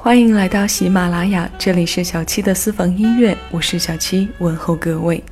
[0.00, 5.22] 欢迎来到喜马拉雅，这里是小七的私房音乐，我是小七，问候各位。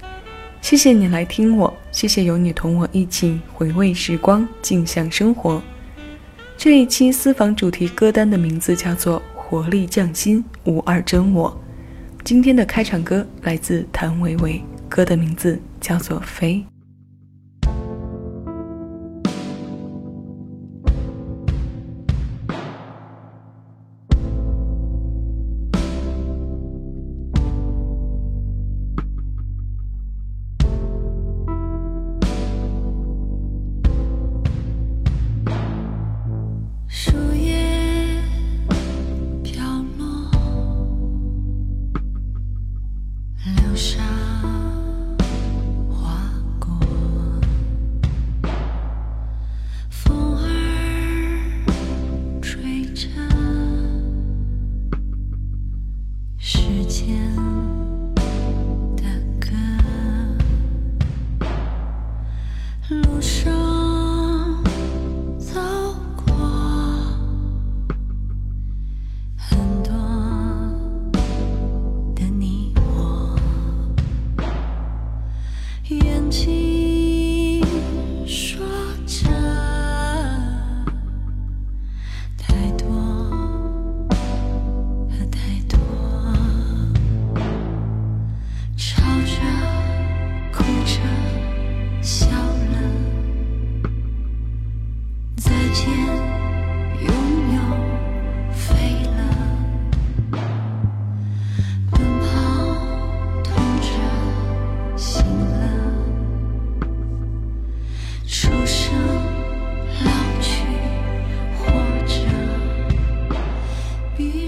[0.60, 5.62] 谢谢你来听我，谢谢有你同我一起回味时光，静享生活。
[6.58, 11.48] 这一期私房主题歌单的名字叫做《活力匠心，无二真我》。
[12.24, 16.54] 今天的开场歌来自谭维维，歌的名字叫做《飞》。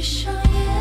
[0.08, 0.77] 闭上眼。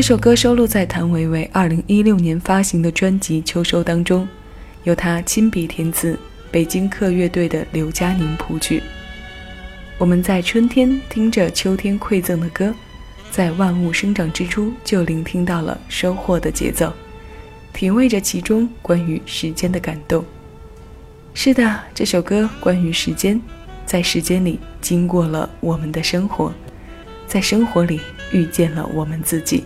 [0.00, 4.26] 这首歌收录在谭维维2016年发行的专辑《秋收》当中，
[4.84, 6.18] 由他亲笔填词，
[6.50, 8.82] 北京客乐队的刘嘉宁谱曲。
[9.98, 12.74] 我们在春天听着秋天馈赠的歌，
[13.30, 16.90] 在万物生长之初就聆听到了收获的节奏，
[17.74, 20.24] 体味着其中关于时间的感动。
[21.34, 23.38] 是的，这首歌关于时间，
[23.84, 26.50] 在时间里经过了我们的生活，
[27.26, 28.00] 在生活里
[28.32, 29.62] 遇见了我们自己。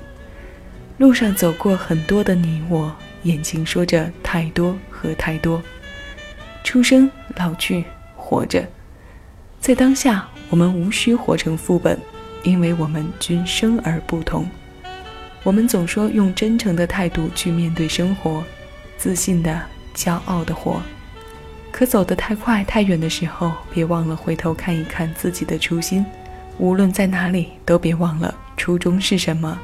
[0.97, 2.95] 路上走过很多的你我，
[3.25, 5.61] 眼睛说着太多和太多。
[6.63, 7.85] 出生、老去、
[8.17, 8.65] 活着，
[9.61, 11.99] 在当下，我们无需活成副本，
[12.45, 14.49] 因为我们均生而不同。
[15.43, 18.45] 我们总说用真诚的态度去面对生活，
[18.97, 19.61] 自信的、
[19.97, 20.81] 骄傲的活。
[21.73, 26.07] 可走得太快、太远的时候，别忘了回头看一看自己的初心。
[26.57, 29.59] 无论在哪里，都别忘了初衷是什么。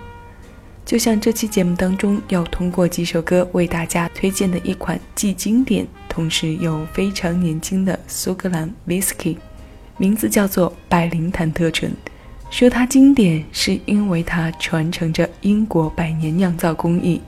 [0.91, 9.37] 就像这期节目当中要通过几首歌为大家推荐的一款既经典同时又非常年轻的苏格兰 whisky，
[9.99, 11.93] 名字叫做百灵坦特醇。
[12.51, 17.21] 说它经典，是因为它传承着英国百年酿造工艺，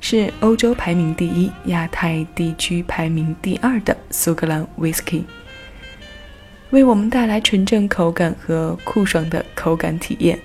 [0.00, 5.24] 是欧洲排名第一、亚太地区排名第二的苏格兰 whisky，
[6.70, 10.38] 为我们带来纯正口感和酷爽的口感体验。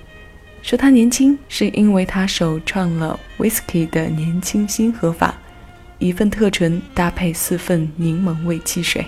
[0.66, 5.32] 说他年轻，是因为他首创了 whisky 的年轻新喝法，
[6.00, 9.06] 一份特醇搭配四份柠檬味汽水，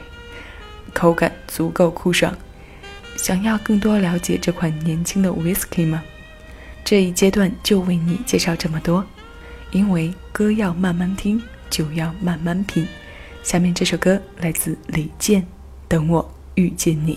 [0.95, 2.33] 口感足够酷爽。
[3.17, 6.01] 想要更多了解这款年轻的 whisky 吗？
[6.85, 9.05] 这一阶段就为你介绍这么多，
[9.73, 12.87] 因为歌要慢慢听，酒要慢慢品。
[13.43, 15.43] 下面这首歌来自李健，
[15.89, 17.17] 《等我遇见你》。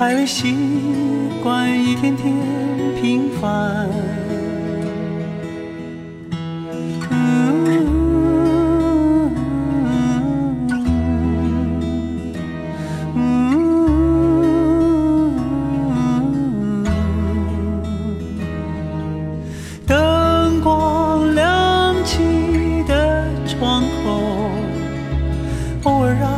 [0.00, 0.56] 还未习
[1.42, 2.34] 惯一天天
[3.02, 3.86] 平凡。
[19.86, 24.22] 灯光亮起的窗口，
[25.82, 26.30] 偶尔让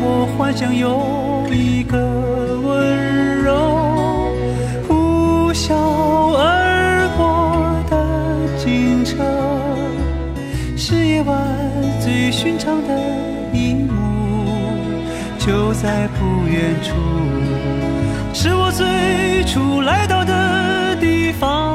[0.00, 2.53] 我幻想有一个。
[15.54, 16.90] 就在不远处，
[18.32, 21.72] 是我最初来到的地方。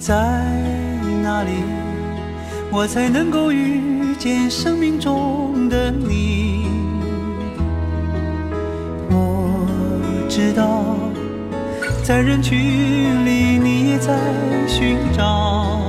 [0.00, 0.16] 在
[1.22, 1.62] 哪里，
[2.72, 5.68] 我才能够遇见生命中？
[5.68, 6.66] 的你，
[10.52, 10.96] 道，
[12.04, 14.16] 在人群里你也在
[14.66, 15.81] 寻找。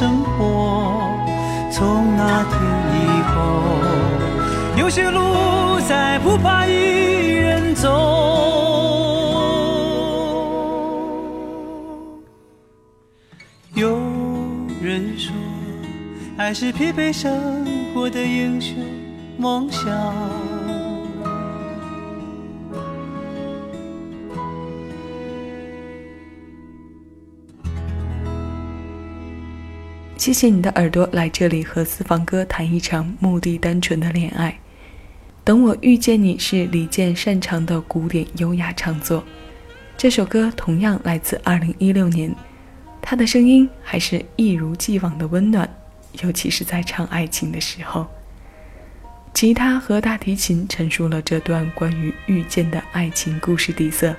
[0.00, 1.02] 生活
[1.70, 2.58] 从那天
[3.04, 3.38] 以后
[4.78, 7.86] 有些路再不怕一人走。
[13.74, 14.00] 有
[14.80, 15.34] 人说
[16.38, 18.78] 爱是疲惫生活的英雄
[19.36, 20.49] 梦想。
[30.20, 34.54] 谢谢你的耳朵来这里和私房歌谈一场目的单纯的恋爱。
[35.42, 39.24] 等我遇见你是李健擅长的古典优雅唱作，
[39.96, 42.34] 这首歌同样来自2016年，
[43.00, 45.66] 他的声音还是一如既往的温暖，
[46.22, 48.06] 尤其是在唱爱情的时候，
[49.32, 54.14] 吉他和大提琴陈述了这段关于遇见的爱情故事底色，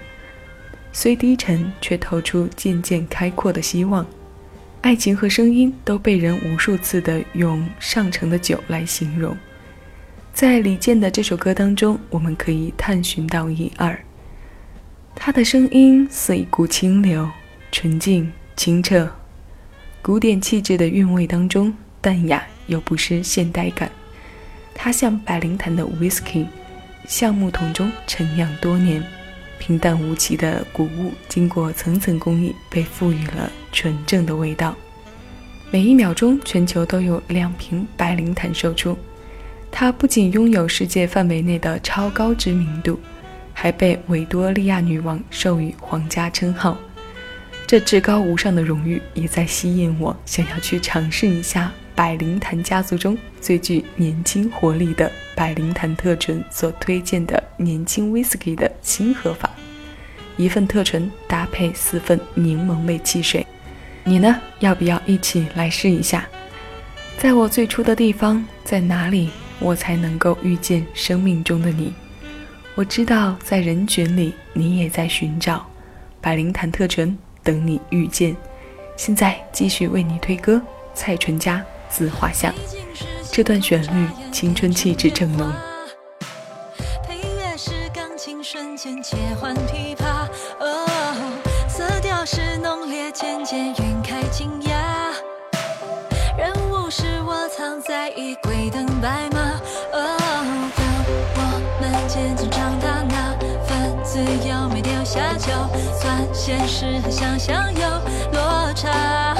[0.91, 4.03] 虽低沉却透出渐渐开阔的希望。
[4.82, 9.38] 爱情和声音都被人无数次的用上乘的酒来形容，
[10.34, 13.98] 在李健的这首歌当中，我们可以探寻到一二。
[15.14, 17.30] 他的声音似一股清流，
[17.72, 19.08] 纯净清澈，
[20.02, 21.72] 古典气质的韵味当中
[22.02, 23.90] 淡雅又不失现代感。
[24.74, 26.48] 他像百灵坛的 whisky，
[27.08, 29.04] 橡木桶中陈酿多年。
[29.62, 34.75] 平淡无奇的谷物，经过层层工艺，被赋予了纯正的味道。
[35.70, 38.98] 每一秒钟，全球都有两瓶白灵坛售出。
[39.70, 43.00] 它不仅拥有世界范围内的超高知名度，
[43.53, 46.75] 还被维多利亚女王授予皇家称号。
[47.68, 51.72] 这至高无上的荣誉，也在吸引我，想要去尝试一下。
[51.94, 59.50] 百灵坛家族中最具年轻活力的百灵坛特醇所推荐的年轻 whisky 的新喝法，
[60.38, 63.46] 一份特醇搭配四份柠檬味汽水，
[64.04, 64.40] 你呢？
[64.60, 66.26] 要不要一起来试一下？
[67.18, 71.94] 在我最初的地方，在哪里我才能够遇见生命中的你？
[72.76, 75.66] 我知道在人群里，你也在寻找
[76.22, 78.36] 百灵坛特纯，等你遇见。
[78.96, 80.62] 现在继续为你推歌，
[80.94, 81.66] 蔡淳佳。
[81.94, 82.54] 自画像，
[83.32, 85.50] 这段旋律青春气质正浓。
[87.08, 90.28] 配乐是钢琴瞬间切换琵琶，
[90.60, 90.86] 哦，
[91.70, 94.72] 色调是浓烈渐渐晕开惊讶。
[96.38, 99.40] 人物是我藏在衣柜等白马，
[99.94, 100.18] 哦，
[100.76, 100.86] 当
[101.36, 101.40] 我
[101.80, 103.34] 们渐渐长大，那
[103.66, 105.48] 份自由没丢下，就
[105.98, 107.82] 算现实和想象有
[108.34, 109.38] 落差。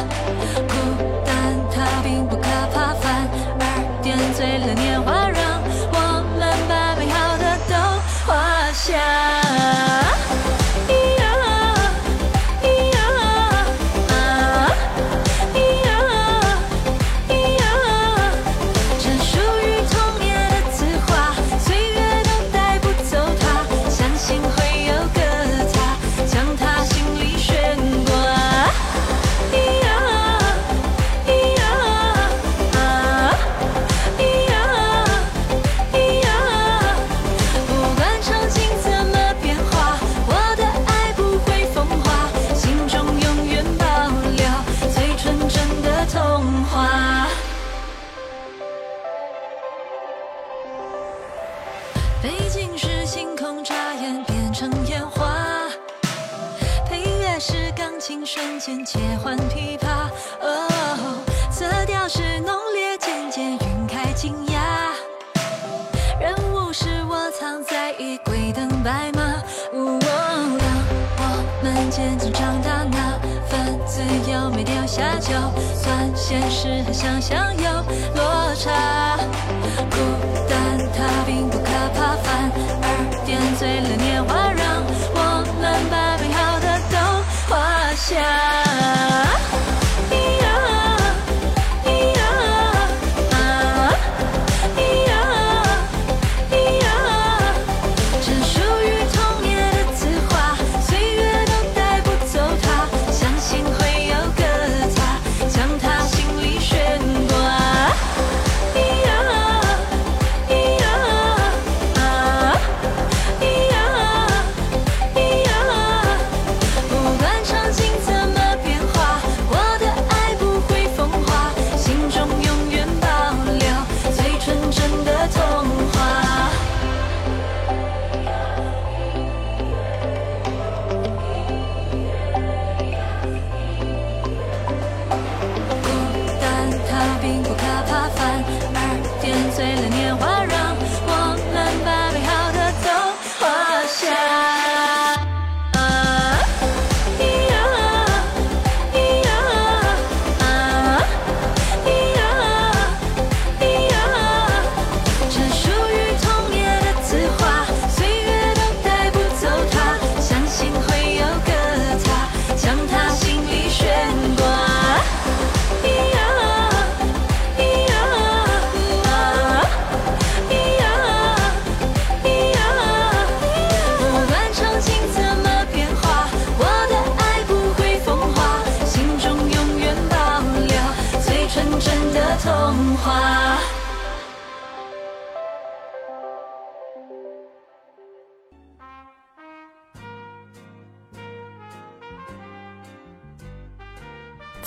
[52.22, 55.34] 背景是星空眨眼变成烟花，
[56.88, 60.08] 配乐是钢琴瞬间切换琵琶，
[60.40, 61.18] 哦，
[61.50, 64.92] 色调是浓烈渐渐晕开惊讶，
[66.20, 69.22] 人物是我藏在衣柜等白马。
[69.72, 70.00] 当
[71.18, 74.00] 我们渐渐长大，那份自
[74.32, 75.32] 由没掉下，就
[75.74, 77.64] 算现实和想象有
[78.14, 79.18] 落差。
[83.62, 86.98] 碎了年华，让我们把美好的都
[87.48, 89.01] 画下。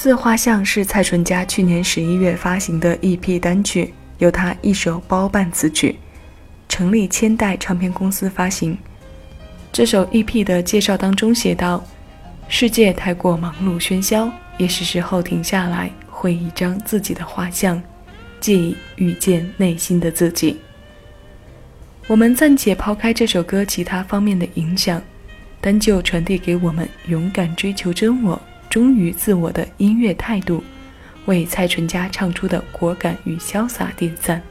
[0.05, 5.99] 自画像是蔡淳佳去年十一月发行的 EP 单曲，由他一手包办词曲，
[6.69, 8.77] 成立千代唱片公司发行。
[9.73, 11.83] 这首 EP 的介绍当中写道
[12.49, 17.83] ：“世界太过忙碌喧嚣，也是时候停下来，绘一张自己的画像，
[18.41, 20.61] 借以遇见内心的自己。”
[22.09, 25.01] 我们暂且抛开这首歌其他方面的影响，
[25.63, 28.39] 单就传递给我们勇敢追求真我、
[28.75, 30.61] 忠于自我的音乐态度，
[31.27, 34.43] 为蔡淳佳唱出的果敢与潇洒点赞。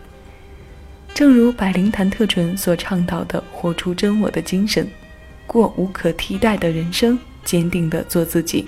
[1.13, 4.88] 正如百灵坛特纯所倡导的，活出真我的精神。
[5.46, 8.65] 过无可替代的人生，坚定地做自己，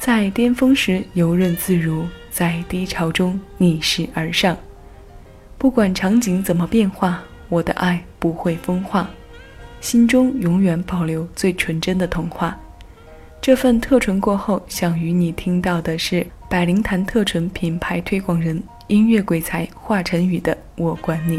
[0.00, 4.58] 在巅峰时游刃自如，在低潮中逆势而上。
[5.58, 9.08] 不管场景怎么变化，我的爱不会风化，
[9.80, 12.58] 心中永远保留最纯真的童话。
[13.40, 21.38] 这份特纯过后，想与你听到的是百灵坛特纯品牌推广人、音乐鬼才华晨宇的《我管你》。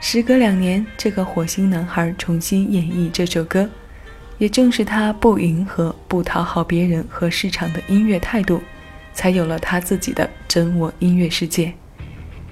[0.00, 3.68] 时隔两年，这个火星男孩重新演绎这首歌，
[4.38, 8.60] 也正是他不迎合、不讨好别人和市场的音乐态度，
[9.12, 11.72] 才有了他自己的真我音乐世界。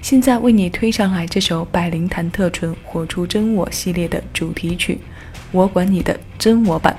[0.03, 4.94] 现在为你推上来这首百灵坛特纯《活出真我》系列的主题曲
[5.51, 6.92] 《我管你的真我版》，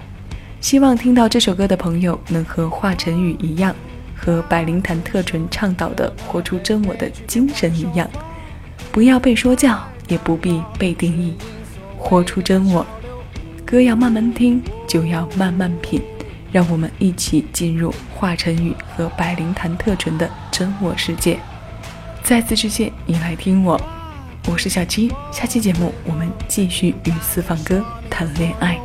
[0.68, 3.74] 希望听到这首歌的朋友能和华晨宇一样，
[4.14, 8.06] 和百灵坛特纯倡导的活出真我的精神一样，
[8.92, 9.82] 不要被说教。
[10.10, 11.36] 也不必被定义，
[11.98, 12.86] 活出真我。
[13.66, 16.02] 歌要慢慢听，就要慢慢品。
[16.52, 21.40] 让我们一起进入华晨宇和百灵坛特纯的真我世界。
[22.24, 23.80] 再次致谢你来听我，
[24.50, 25.14] 我是小七。
[25.32, 28.78] 下期节目我们继续与私房歌谈恋爱。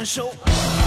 [0.00, 0.79] 感受。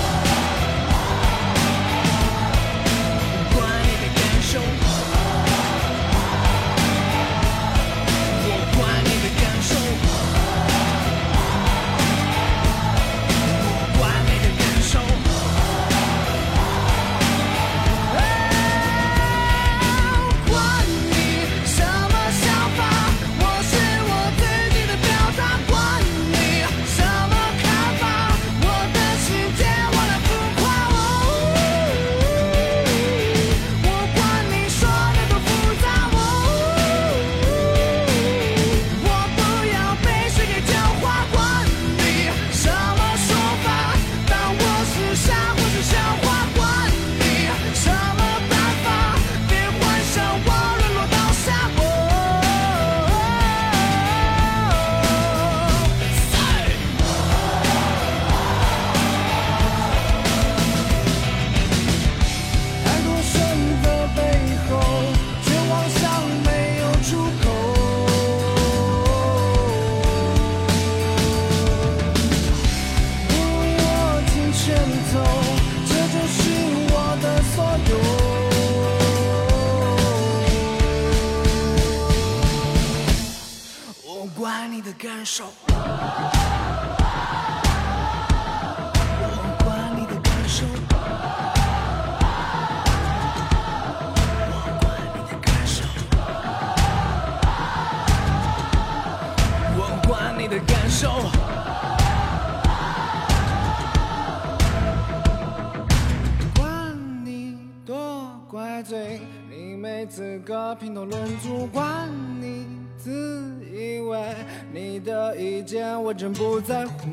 [108.53, 111.65] 怪罪，你没资格评头论足。
[111.73, 112.07] 管
[112.39, 113.51] 你自。
[113.73, 114.35] 以为
[114.71, 117.09] 你的意见我真不在乎。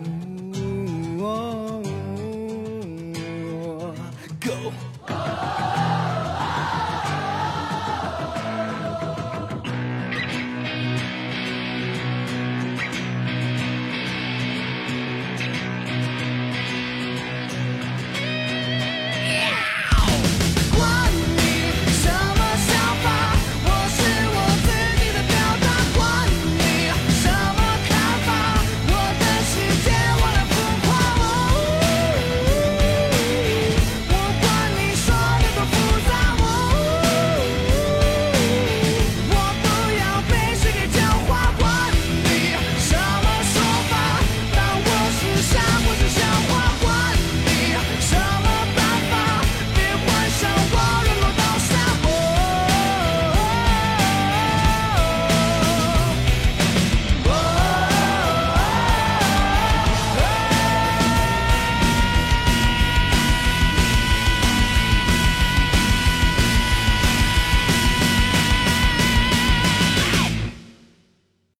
[4.43, 4.90] Go。